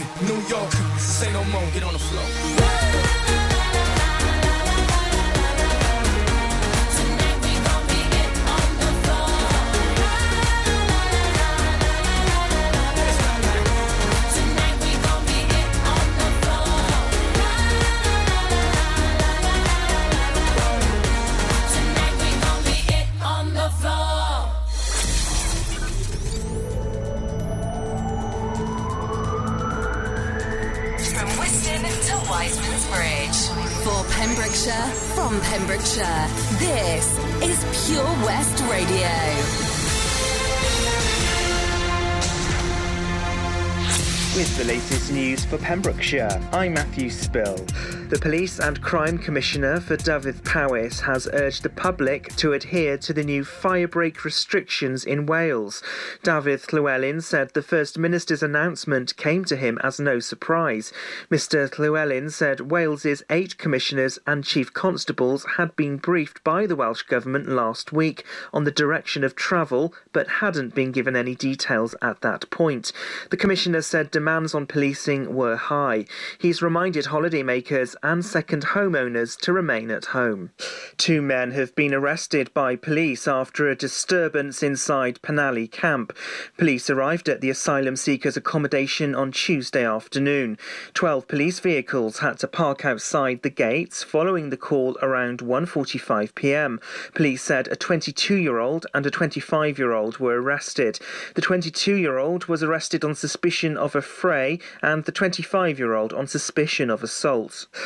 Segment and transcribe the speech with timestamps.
[0.00, 0.72] New York.
[0.98, 2.51] Say no more, get on the floor.
[45.52, 47.58] For Pembrokeshire, I'm Matthew Spill.
[48.12, 53.14] The Police and Crime Commissioner for Dyfed Powys has urged the public to adhere to
[53.14, 55.82] the new firebreak restrictions in Wales.
[56.22, 60.92] David Llywelyn said the First Minister's announcement came to him as no surprise.
[61.30, 67.04] Mr Llywelyn said Wales's eight commissioners and chief constables had been briefed by the Welsh
[67.04, 72.20] Government last week on the direction of travel, but hadn't been given any details at
[72.20, 72.92] that point.
[73.30, 76.04] The Commissioner said demands on policing were high.
[76.36, 80.50] He's reminded holidaymakers and second homeowners to remain at home.
[80.96, 86.16] Two men have been arrested by police after a disturbance inside Penally camp.
[86.56, 90.58] Police arrived at the asylum seekers' accommodation on Tuesday afternoon.
[90.94, 96.80] Twelve police vehicles had to park outside the gates following the call around 1:45 p.m.
[97.14, 100.98] Police said a 22-year-old and a 25-year-old were arrested.
[101.34, 107.66] The 22-year-old was arrested on suspicion of affray and the 25-year-old on suspicion of assault.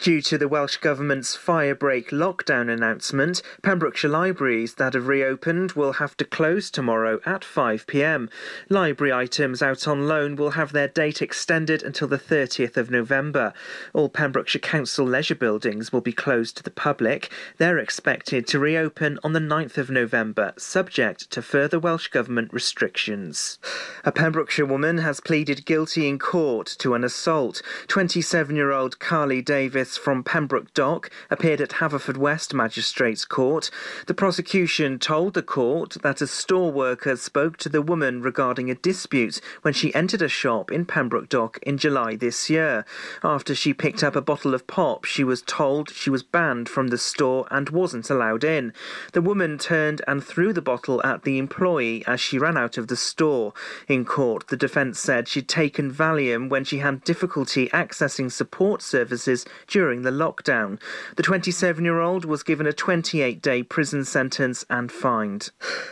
[0.00, 6.16] Due to the Welsh Government's firebreak lockdown announcement, Pembrokeshire libraries that have reopened will have
[6.16, 8.30] to close tomorrow at 5pm.
[8.70, 13.52] Library items out on loan will have their date extended until the 30th of November.
[13.92, 17.30] All Pembrokeshire Council leisure buildings will be closed to the public.
[17.58, 23.58] They're expected to reopen on the 9th of November, subject to further Welsh Government restrictions.
[24.02, 27.60] A Pembrokeshire woman has pleaded guilty in court to an assault.
[27.88, 33.70] 27 year old Carly Davis from Pembroke Dock appeared at Haverfordwest Magistrates Court.
[34.06, 38.74] The prosecution told the court that a store worker spoke to the woman regarding a
[38.74, 42.84] dispute when she entered a shop in Pembroke Dock in July this year.
[43.24, 46.88] After she picked up a bottle of pop, she was told she was banned from
[46.88, 48.72] the store and wasn't allowed in.
[49.12, 52.88] The woman turned and threw the bottle at the employee as she ran out of
[52.88, 53.52] the store.
[53.88, 59.44] In court, the defence said she'd taken Valium when she had difficulty accessing support services
[59.66, 60.78] during the lockdown.
[61.16, 65.50] The 27 year old was given a 28 day prison sentence and fined.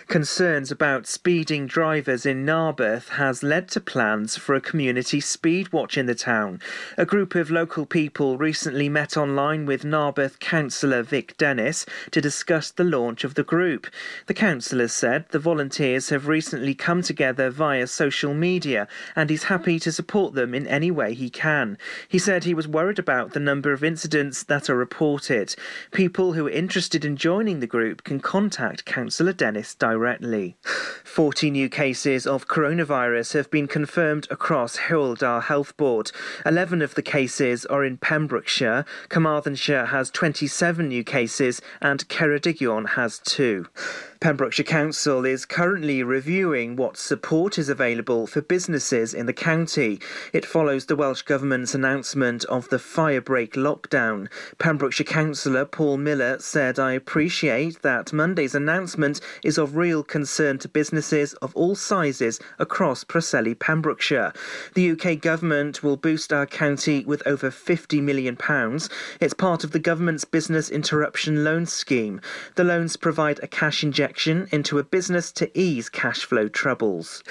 [0.08, 5.96] Concerns about speeding drivers in Narberth has led to plans for a community speed watch
[5.96, 6.60] in the town.
[6.98, 12.70] A group of local people recently met online with Narberth councillor Vic Dennis to discuss
[12.70, 13.86] the launch of the group.
[14.26, 19.78] The councillor said the volunteers have recently come together via social media and he's happy
[19.80, 21.78] to support them in any way he can.
[22.06, 25.54] He said he was worried about the number of incidents that are reported.
[25.92, 30.56] People who are interested in joining the group can contact Councillor Dennis directly.
[31.04, 36.12] 40 new cases of coronavirus have been confirmed across Hywel Health Board.
[36.46, 38.84] 11 of the cases are in Pembrokeshire.
[39.08, 43.66] Carmarthenshire has 27 new cases and Ceredigion has two.
[44.20, 50.00] Pembrokeshire Council is currently reviewing what support is available for businesses in the county.
[50.32, 54.28] It follows the Welsh Government's announcement of the firebreak lockdown.
[54.58, 60.68] Pembrokeshire Councillor Paul Miller said, I appreciate that Monday's announcement is of real concern to
[60.68, 64.32] businesses of all sizes across Preseli, Pembrokeshire.
[64.74, 68.38] The UK Government will boost our county with over £50 million.
[69.20, 72.20] It's part of the Government's Business Interruption Loan Scheme.
[72.54, 77.22] The loans provide a cash injection into a business to ease cash flow troubles.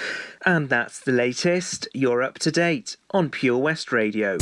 [0.44, 1.88] And that's the latest.
[1.94, 4.38] You're up to date on Pure West Radio.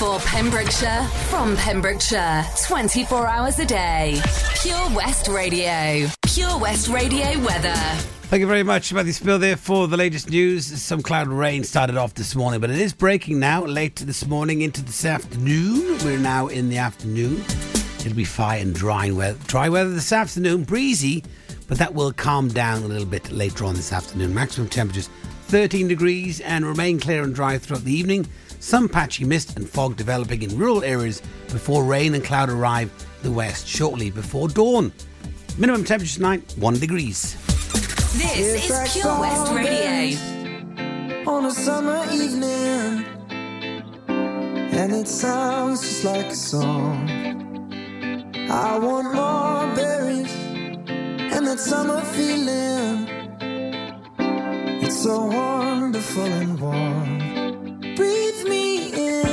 [0.00, 4.18] For Pembrokeshire, from Pembrokeshire, 24 hours a day.
[4.62, 6.08] Pure West Radio.
[6.22, 7.74] Pure West Radio weather.
[7.74, 10.64] Thank you very much, Matthew Spill, there for the latest news.
[10.64, 14.62] Some cloud rain started off this morning, but it is breaking now, late this morning
[14.62, 15.98] into this afternoon.
[16.02, 17.44] We're now in the afternoon.
[17.98, 21.24] It'll be fine and dry weather, dry weather this afternoon, breezy,
[21.68, 24.32] but that will calm down a little bit later on this afternoon.
[24.32, 25.10] Maximum temperatures
[25.48, 28.26] 13 degrees and remain clear and dry throughout the evening.
[28.60, 32.92] Some patchy mist and fog developing in rural areas before rain and cloud arrive
[33.22, 34.92] the west shortly before dawn.
[35.56, 37.36] Minimum temperature tonight 1 degrees.
[38.12, 40.18] This is Pure West Radio.
[41.26, 43.04] on a summer evening,
[44.08, 47.08] and it sounds just like a song.
[48.50, 50.32] I want more berries
[51.34, 53.08] and that summer feeling.
[54.82, 57.39] It's so wonderful and warm.
[58.00, 59.29] Breathe me in,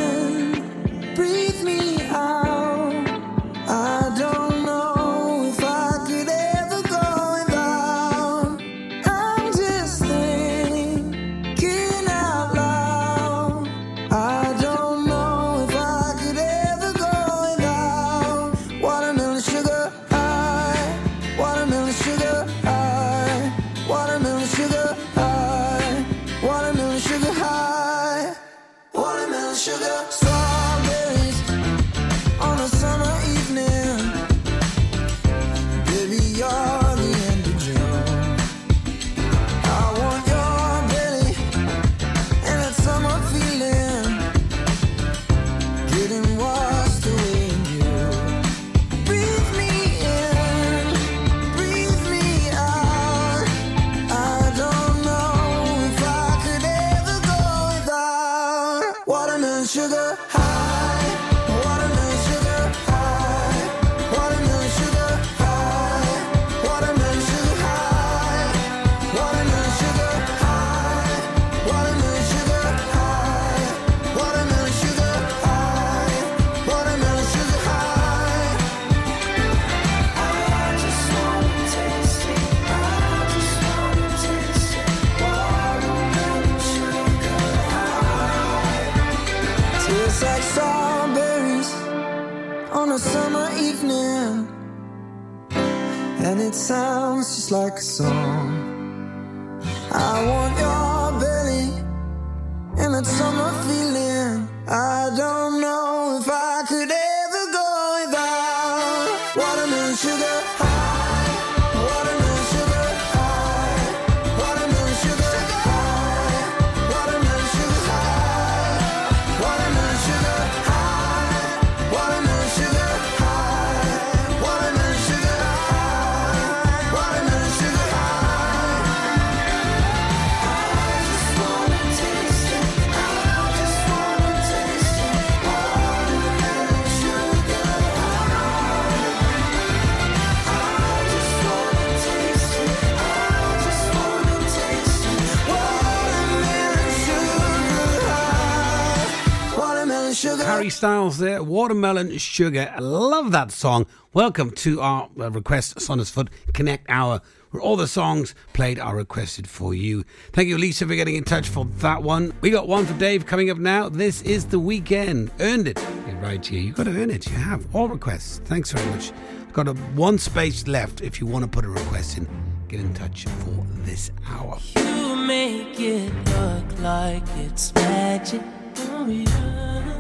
[150.78, 152.72] Styles there, Watermelon Sugar.
[152.72, 153.88] I love that song.
[154.14, 157.20] Welcome to our uh, Request Sonus Foot Connect Hour,
[157.50, 160.06] where all the songs played are requested for you.
[160.34, 162.32] Thank you, Lisa, for getting in touch for that one.
[162.42, 163.90] We got one for Dave coming up now.
[163.90, 165.32] This is the weekend.
[165.40, 165.84] Earned it.
[166.08, 166.62] You're right here.
[166.62, 167.28] You've got to earn it.
[167.28, 167.76] You have.
[167.76, 168.38] All requests.
[168.46, 169.12] Thanks very much.
[169.54, 172.28] Got a one space left if you want to put a request in.
[172.68, 174.60] Get in touch for this hour.
[174.76, 178.44] You make it look like it's magic.
[178.92, 179.97] Oh, yeah.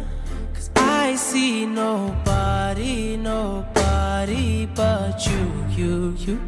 [1.00, 5.44] I see nobody, nobody but you,
[5.78, 6.40] you, you.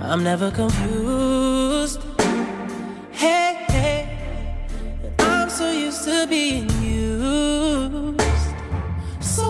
[0.00, 2.00] I'm never confused.
[3.10, 4.00] Hey, hey.
[5.18, 8.48] I'm so used to being used.
[9.20, 9.44] So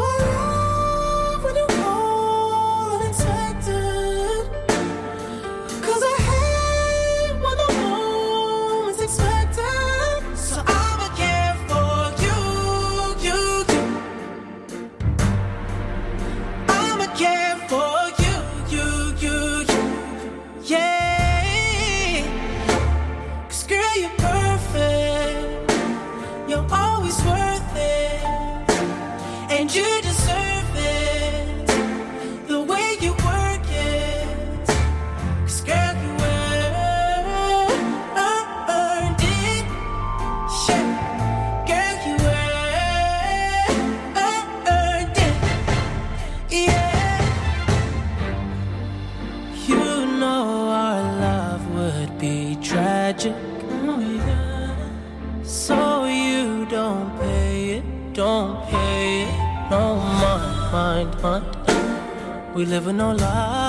[62.60, 63.59] We live with no lies.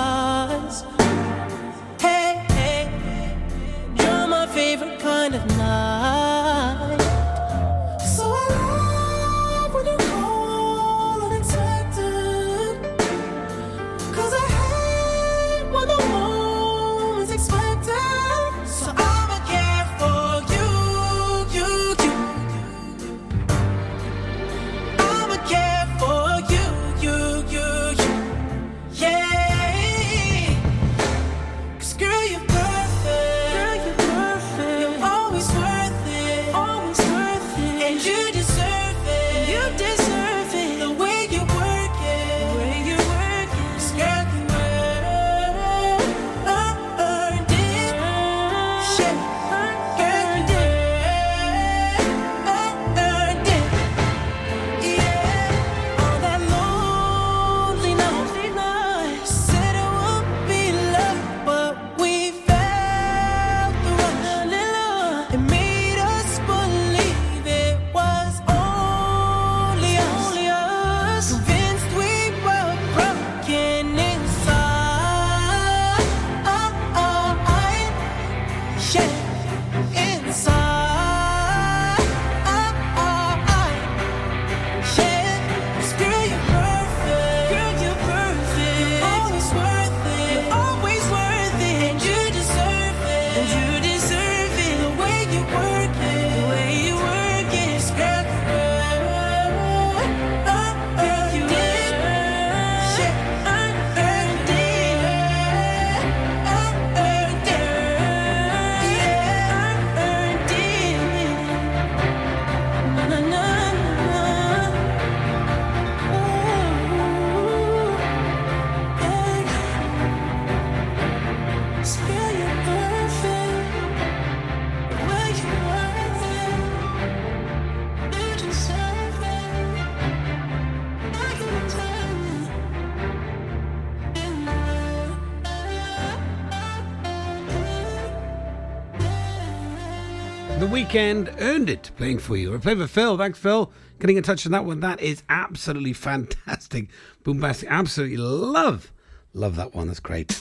[140.91, 142.51] Weekend earned it playing for you.
[142.51, 143.17] We're playing for Phil.
[143.17, 143.71] Thanks, Phil.
[144.01, 144.81] Getting in touch on that one.
[144.81, 146.89] That is absolutely fantastic.
[147.23, 147.69] Boombastic.
[147.69, 148.91] Absolutely love,
[149.33, 149.87] love that one.
[149.87, 150.37] That's great.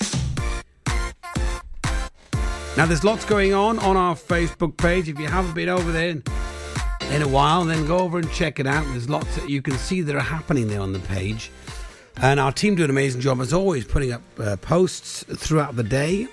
[2.76, 5.08] Now, there's lots going on on our Facebook page.
[5.08, 6.24] If you haven't been over there in,
[7.12, 8.84] in a while, then go over and check it out.
[8.86, 11.52] There's lots that you can see that are happening there on the page.
[12.16, 15.84] And our team do an amazing job, as always, putting up uh, posts throughout the
[15.84, 16.26] day.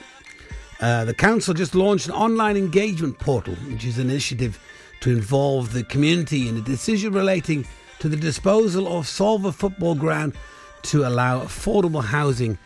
[0.80, 4.60] Uh, the council just launched an online engagement portal, which is an initiative
[5.02, 7.66] to involve the community in a decision relating
[8.00, 10.34] to the disposal of Solva Football Ground
[10.84, 12.58] to allow affordable housing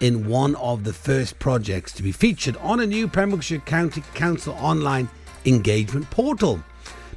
[0.00, 4.54] in one of the first projects to be featured on a new Pembrokeshire County Council
[4.54, 5.08] online
[5.44, 6.60] engagement portal.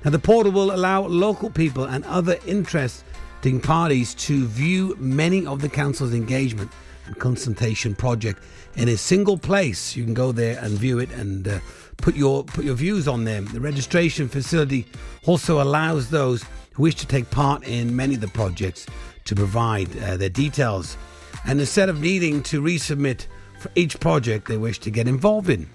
[0.05, 5.61] Now, the portal will allow local people and other interesting parties to view many of
[5.61, 6.71] the council's engagement
[7.05, 8.43] and consultation project
[8.75, 9.95] in a single place.
[9.95, 11.59] You can go there and view it and uh,
[11.97, 13.45] put your put your views on them.
[13.45, 14.85] The registration facility
[15.25, 18.85] also allows those who wish to take part in many of the projects
[19.25, 20.97] to provide uh, their details,
[21.45, 23.27] and instead of needing to resubmit
[23.59, 25.69] for each project they wish to get involved in.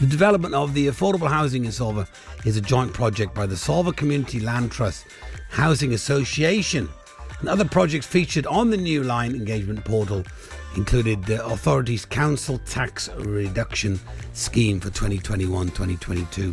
[0.00, 2.08] The development of the affordable housing in Solva
[2.44, 5.06] is a joint project by the Solva Community Land Trust
[5.50, 6.88] Housing Association.
[7.38, 10.24] And other projects featured on the new line engagement portal
[10.76, 13.98] included the authority's council tax reduction
[14.32, 16.52] scheme for 2021 2022.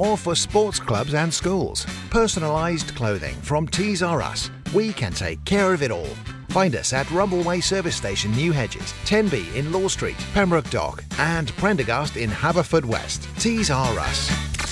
[0.00, 1.84] or for sports clubs and schools.
[2.08, 4.50] Personalised clothing from Tees R Us.
[4.72, 6.16] We can take care of it all.
[6.48, 11.52] Find us at Rumbleway Service Station, New Hedges, 10B in Law Street, Pembroke Dock, and
[11.56, 13.28] Prendergast in Haverfordwest.
[13.38, 14.30] Tees R Us.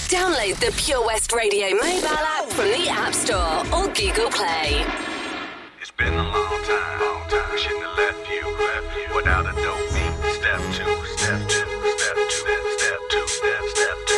[0.09, 4.85] Download the Pure West Radio mobile app from the App Store or Google Play.
[5.81, 7.59] It's been a long time, long time.
[7.59, 10.33] Shouldn't have left you, left you without a dope beat.
[10.33, 11.69] Step two, step two,
[11.99, 14.18] step two, step two, step, step two,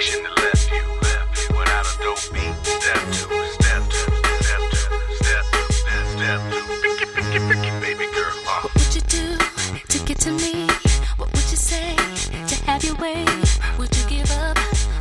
[0.00, 2.54] left without a dope beat.
[2.64, 4.08] Step two, step two,
[4.40, 4.88] step two,
[5.20, 7.80] step two, step, step two.
[7.80, 8.32] Baby girl.
[8.48, 8.62] Uh.
[8.62, 9.36] What would you do
[9.88, 10.66] to get to me?
[11.18, 11.96] What would you say
[12.46, 13.24] to have your way?
[13.78, 14.56] Would you give up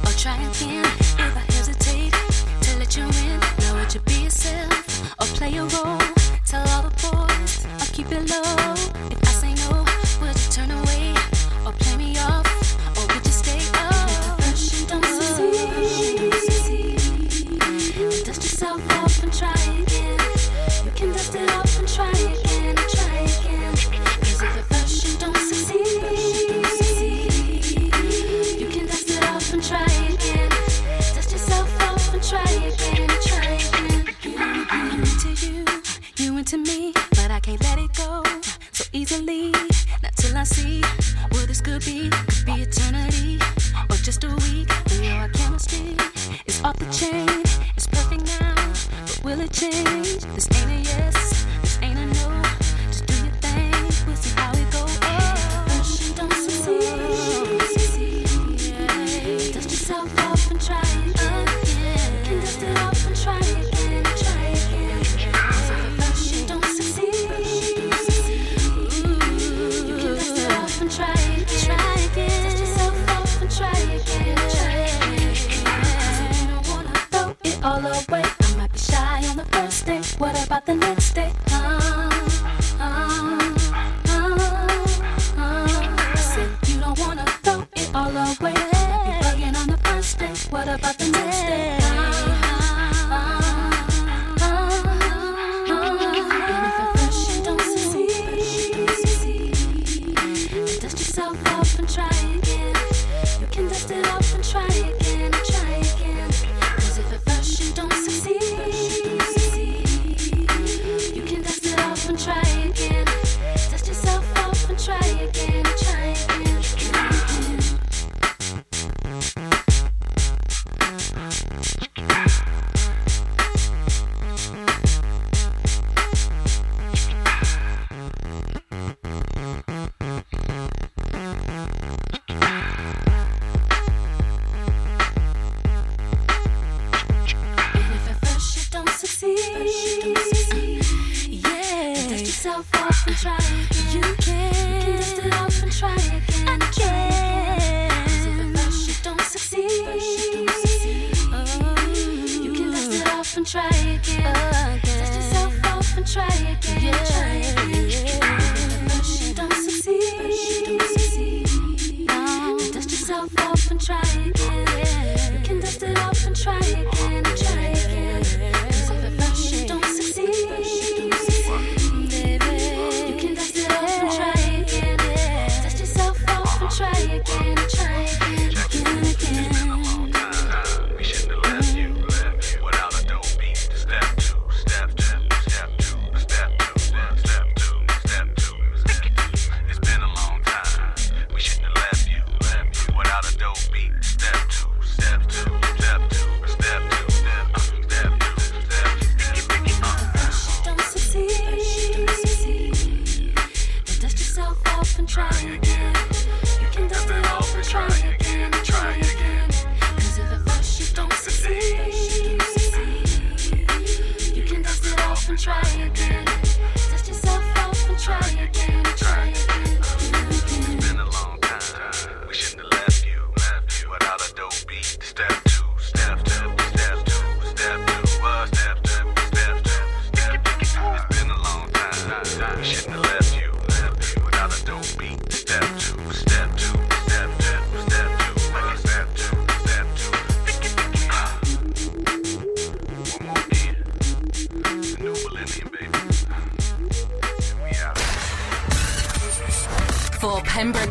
[0.06, 0.86] or try again?
[0.86, 2.14] If I hesitate
[2.64, 5.99] to let you in, now would you be yourself or play a role?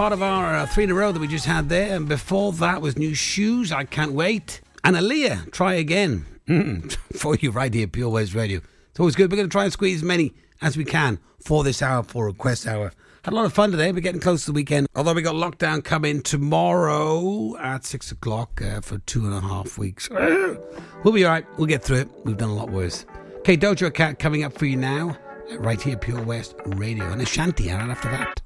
[0.00, 1.94] part of our uh, three in a row that we just had there.
[1.94, 4.62] And before that was Nu Shooz, I Can't Wait.
[4.82, 6.24] And Aaliyah, Try Again.
[6.48, 6.90] Mm-mm.
[7.18, 8.62] for you right here, Pure West Radio.
[8.88, 9.30] It's always good.
[9.30, 10.32] We're going to try and squeeze as many
[10.62, 12.92] as we can for this hour, for Request Hour.
[13.24, 13.92] Had a lot of fun today.
[13.92, 14.86] We're getting close to the weekend.
[14.96, 19.76] Although we got lockdown coming tomorrow at six o'clock uh, for two and a half
[19.76, 20.08] weeks.
[21.04, 21.44] we'll be all right.
[21.58, 22.08] We'll get through it.
[22.24, 23.04] We've done a lot worse.
[23.40, 25.18] Okay, Doja Cat coming up for you now,
[25.58, 28.40] right here, Pure West Radio, and Ashanti hour after that.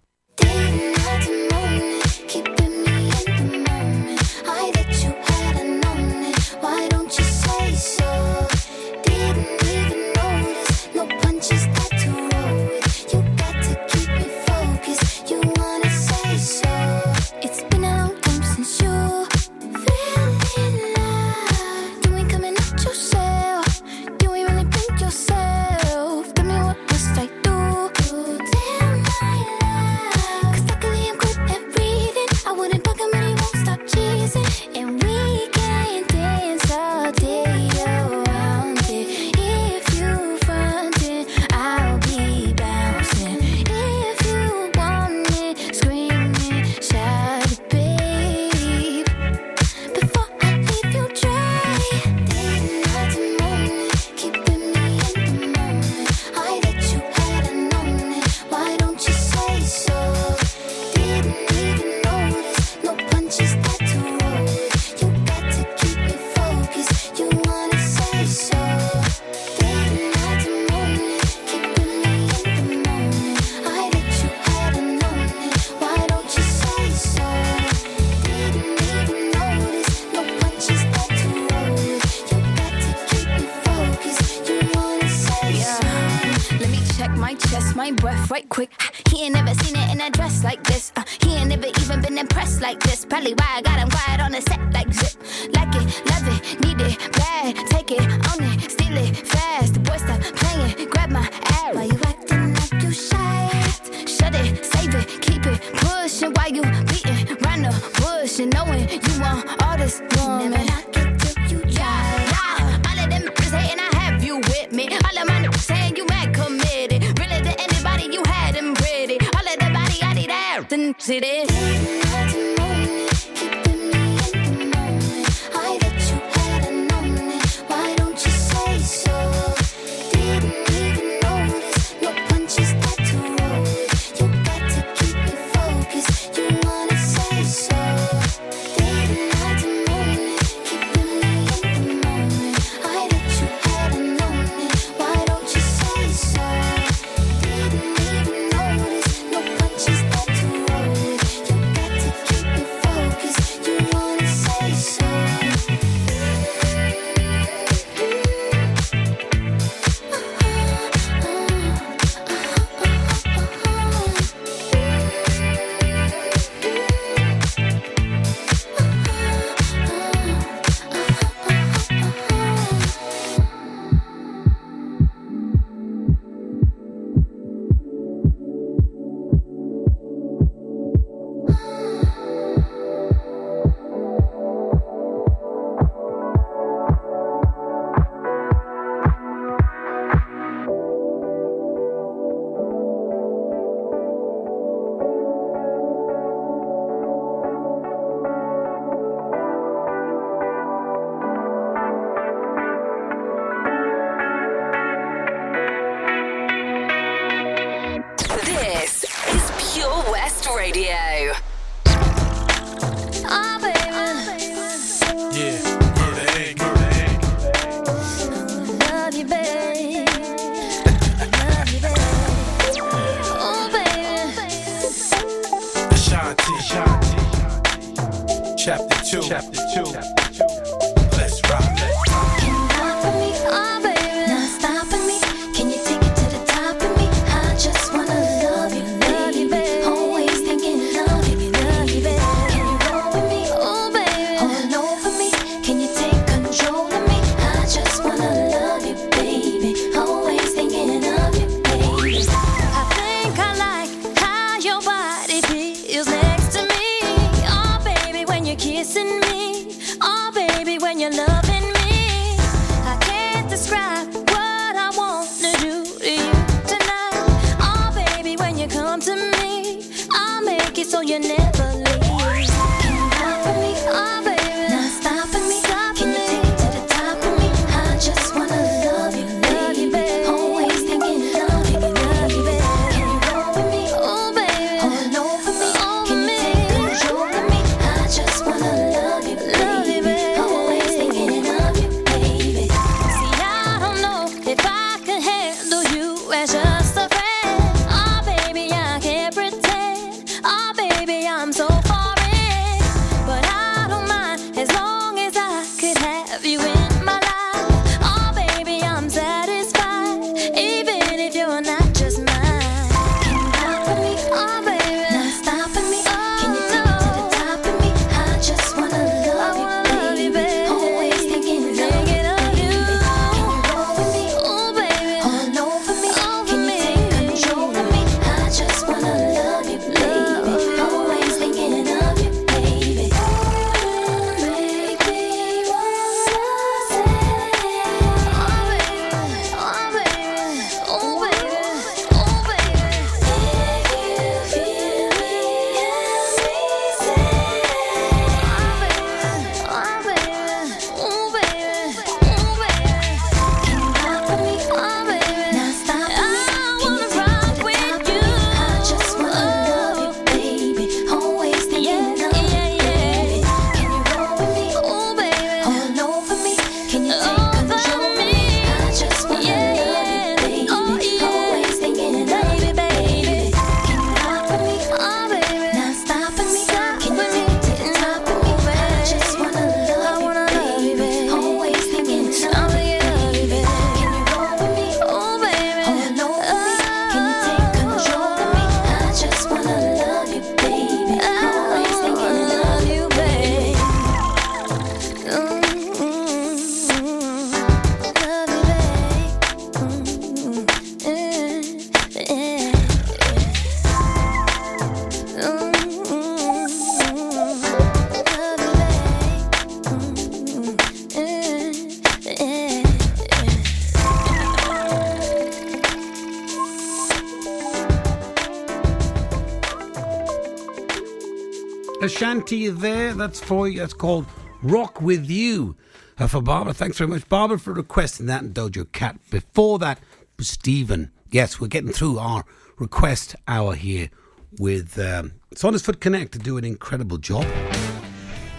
[422.46, 423.14] There.
[423.14, 423.78] That's for you.
[423.78, 424.26] That's called
[424.62, 425.76] Rock With You.
[426.18, 429.18] Uh, for Barbara, thanks very much, Barbara, for requesting that and Doja Cat.
[429.30, 429.98] Before that,
[430.38, 431.10] Stephen.
[431.30, 432.44] Yes, we're getting through our
[432.78, 434.10] request hour here
[434.58, 437.46] with um, Saundersfoot Connect to do an incredible job.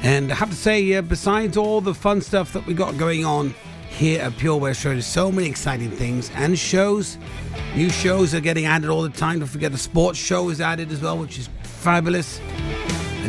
[0.01, 3.23] And I have to say, uh, besides all the fun stuff that we got going
[3.23, 3.53] on
[3.89, 7.19] here at Pure West Radio, so many exciting things and shows.
[7.75, 9.39] New shows are getting added all the time.
[9.39, 12.41] Don't forget the sports show is added as well, which is fabulous.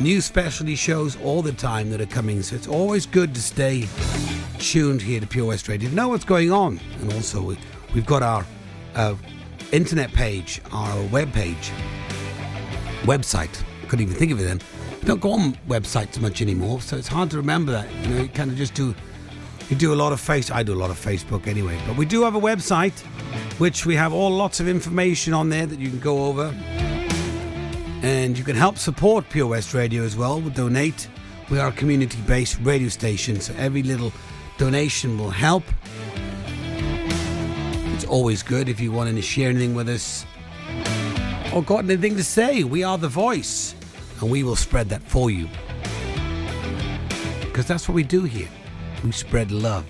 [0.01, 2.43] New specialty shows all the time that are coming.
[2.43, 3.89] So it's always good to stay
[4.59, 6.79] tuned here to Pure West Radio know what's going on.
[7.01, 7.59] And also, we,
[7.95, 8.45] we've got our
[8.95, 9.15] uh,
[9.73, 11.73] internet page, our web page,
[13.03, 13.63] website.
[13.89, 14.61] Couldn't even think of it then.
[15.01, 17.93] We don't go on websites much anymore, so it's hard to remember that.
[18.03, 18.95] You know, you kind of just do.
[19.69, 20.51] You do a lot of face.
[20.51, 22.99] I do a lot of Facebook anyway, but we do have a website,
[23.59, 26.55] which we have all lots of information on there that you can go over,
[28.03, 30.41] and you can help support Pure West Radio as well.
[30.41, 31.09] We donate.
[31.51, 34.13] We are a community-based radio station, so every little
[34.59, 35.65] donation will help.
[37.95, 40.27] It's always good if you want to share anything with us
[41.55, 42.65] or got anything to say.
[42.65, 43.75] We are the voice,
[44.21, 45.49] and we will spread that for you.
[47.41, 48.49] Because that's what we do here.
[49.05, 49.87] We spread love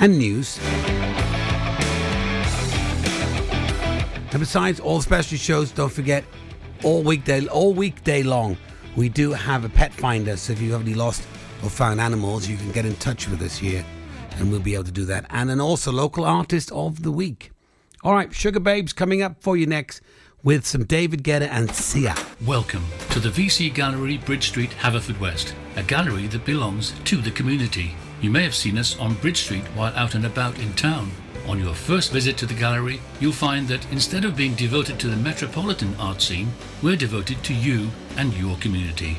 [0.00, 0.58] and news.
[4.32, 6.24] And besides all the special shows, don't forget
[6.82, 8.56] all weekday, all weekday long,
[8.96, 10.38] we do have a pet finder.
[10.38, 11.22] So if you have any lost
[11.62, 13.84] or found animals, you can get in touch with us here,
[14.36, 15.26] and we'll be able to do that.
[15.28, 17.50] And then also local artist of the week.
[18.02, 20.00] All right, Sugababes coming up for you next
[20.42, 22.14] with some David Guetta and Sia.
[22.46, 27.94] Welcome to the VC Gallery, Bridge Street, Haverfordwest, a gallery that belongs to the community.
[28.22, 31.10] You may have seen us on Bridge Street while out and about in town.
[31.48, 35.08] On your first visit to the gallery, you'll find that instead of being devoted to
[35.08, 39.18] the metropolitan art scene, we're devoted to you and your community.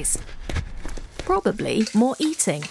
[1.19, 2.63] Probably more eating.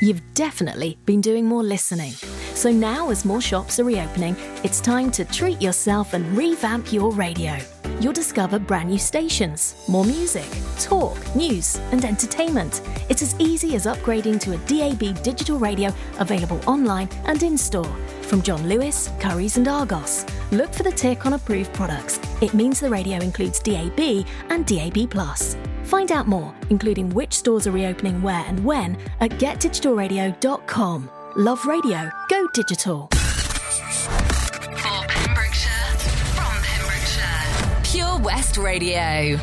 [0.00, 2.12] You've definitely been doing more listening.
[2.54, 7.10] So now, as more shops are reopening, it's time to treat yourself and revamp your
[7.12, 7.56] radio.
[8.00, 10.46] You'll discover brand new stations, more music,
[10.78, 12.82] talk, news, and entertainment.
[13.08, 17.96] It's as easy as upgrading to a DAB digital radio available online and in store.
[18.22, 20.26] From John Lewis, Curry's, and Argos.
[20.50, 22.18] Look for the tick on approved products.
[22.40, 25.73] It means the radio includes DAB and DAB.
[25.84, 31.10] Find out more, including which stores are reopening where and when, at getdigitalradio.com.
[31.36, 33.08] Love radio, go digital.
[33.10, 35.98] For Pembrokeshire,
[36.36, 39.38] from Pembrokeshire, Pure West Radio.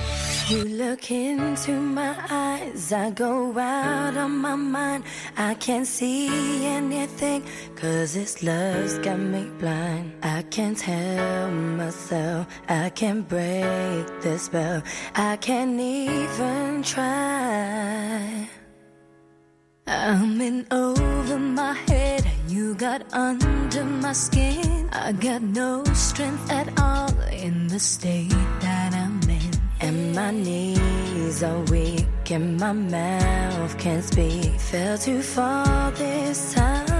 [0.51, 5.05] You look into my eyes, I go out of my mind.
[5.37, 7.45] I can't see anything,
[7.77, 10.11] cause this love's got me blind.
[10.21, 14.83] I can't help myself, I can't break the spell,
[15.15, 18.49] I can't even try.
[19.87, 24.89] I'm in over my head, you got under my skin.
[24.91, 28.70] I got no strength at all in the state that.
[29.83, 34.59] And my knees are weak, and my mouth can't speak.
[34.59, 36.90] Fell too far this time.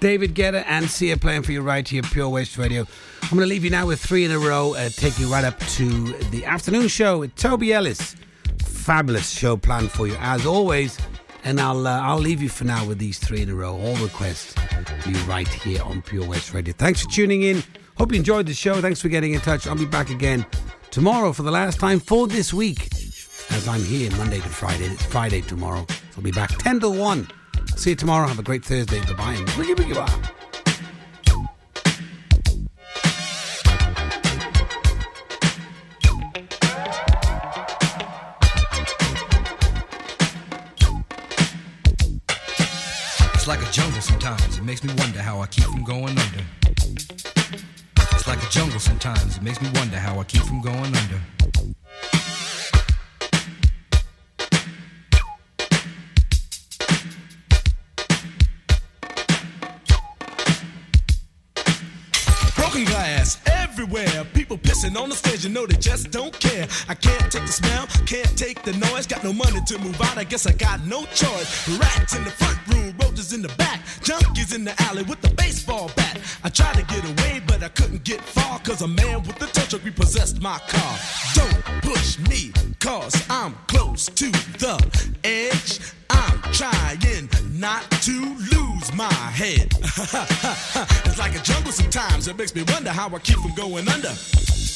[0.00, 2.86] David Guetta and Sia playing for you right here, Pure West Radio.
[3.22, 5.44] I'm going to leave you now with three in a row, uh, take you right
[5.44, 8.14] up to the afternoon show with Toby Ellis.
[8.62, 10.98] Fabulous show planned for you as always,
[11.44, 13.76] and I'll uh, I'll leave you for now with these three in a row.
[13.76, 14.54] All requests
[15.04, 16.72] you right here on Pure West Radio.
[16.72, 17.62] Thanks for tuning in.
[17.98, 18.80] Hope you enjoyed the show.
[18.80, 19.66] Thanks for getting in touch.
[19.66, 20.46] I'll be back again
[20.90, 22.88] tomorrow for the last time for this week,
[23.50, 24.86] as I'm here Monday to Friday.
[24.86, 27.28] It's Friday tomorrow, so I'll be back ten to one.
[27.78, 28.26] See you tomorrow.
[28.26, 28.98] Have a great Thursday.
[29.02, 29.34] Bye bye.
[29.34, 30.04] and boogie boogie bye.
[43.34, 44.58] It's like a jungle sometimes.
[44.58, 46.44] It makes me wonder how I keep from going under.
[46.66, 49.36] It's like a jungle sometimes.
[49.36, 51.77] It makes me wonder how I keep from going under.
[63.46, 64.24] Everywhere.
[64.32, 66.66] People pissing on the stage, you know they just don't care.
[66.88, 69.06] I can't take the smell, can't take the noise.
[69.06, 71.68] Got no money to move out, I guess I got no choice.
[71.78, 75.30] Rats in the front room, roaches in the back, junkies in the alley with the
[75.30, 76.17] baseball bat.
[76.44, 79.46] I tried to get away, but I couldn't get far, cause a man with a
[79.46, 80.98] tow truck repossessed my car.
[81.34, 84.76] Don't push me, cause I'm close to the
[85.24, 85.80] edge.
[86.10, 86.98] I'm trying
[87.58, 89.72] not to lose my head.
[89.82, 92.28] it's like a jungle sometimes.
[92.28, 94.12] It makes me wonder how I keep from going under.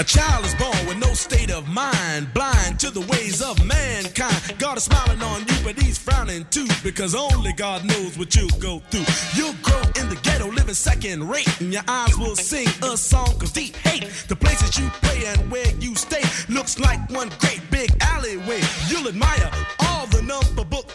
[0.00, 4.54] A child is born with no state of mind, blind to the ways of mankind.
[4.58, 8.60] God is smiling on you, but he's frowning too, because only God knows what you'll
[8.60, 9.06] go through.
[9.34, 13.42] You'll grow in the ghetto, living second rate, and your eyes will sing a song
[13.42, 14.04] of deep hate.
[14.28, 18.60] The places you play and where you stay looks like one great big alleyway.
[18.88, 20.94] You'll admire all the number book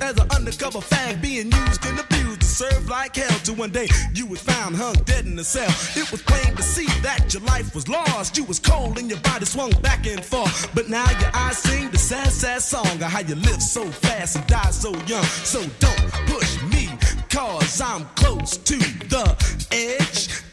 [0.00, 3.38] as an undercover fag, being used and abused to serve like hell.
[3.44, 5.70] Till one day you was found hung dead in a cell.
[6.00, 8.36] It was plain to see that your life was lost.
[8.36, 10.70] You was cold and your body swung back and forth.
[10.74, 14.36] But now your eyes sing the sad, sad song of how you live so fast
[14.36, 15.24] and die so young.
[15.24, 16.88] So don't push me,
[17.30, 19.24] cause I'm close to the
[19.72, 20.47] edge.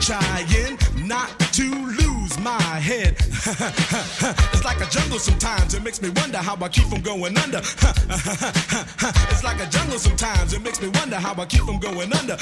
[0.00, 3.16] I'm trying not to lose my head.
[3.20, 7.58] it's like a jungle sometimes, it makes me wonder how I keep from going under.
[9.28, 12.32] it's like a jungle sometimes, it makes me wonder how I keep from going under.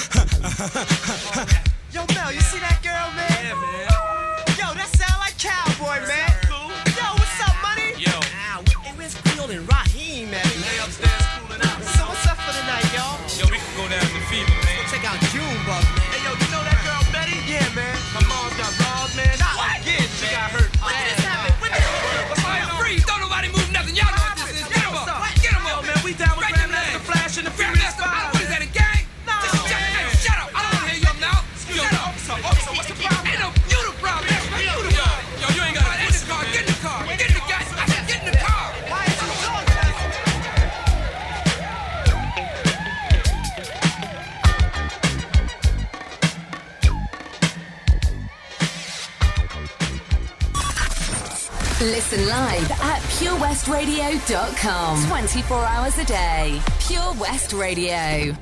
[1.92, 3.26] Yo, Mel, you see that girl, man?
[3.42, 3.90] Yeah, man.
[4.54, 6.27] Yo, that sound like cowboy, man.
[51.80, 55.06] Listen live at purewestradio.com.
[55.06, 56.60] 24 hours a day.
[56.80, 58.34] Pure West Radio.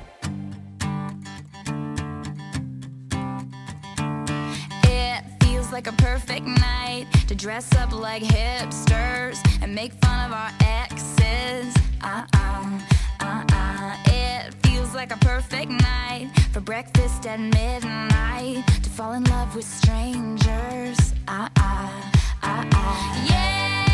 [4.84, 10.32] It feels like a perfect night to dress up like hipsters and make fun of
[10.32, 11.74] our exes.
[12.00, 12.80] Uh uh,
[13.20, 13.96] uh.
[14.06, 19.66] It feels like a perfect night for breakfast at midnight to fall in love with
[19.66, 21.12] strangers.
[21.28, 22.15] Uh uh, uh uh.
[22.42, 23.88] Yeah,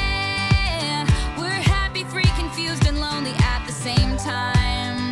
[1.38, 5.11] we're happy, free, confused, and lonely at the same time.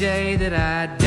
[0.00, 0.99] that I'd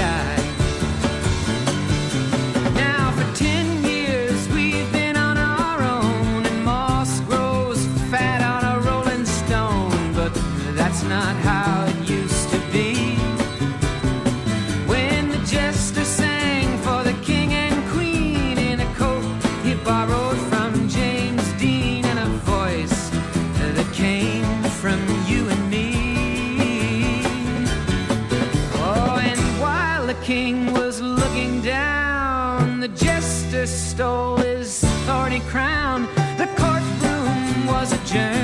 [35.53, 36.07] crown.
[36.39, 38.42] The courtroom was adjourned.